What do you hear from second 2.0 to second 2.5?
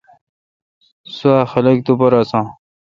ہسان۔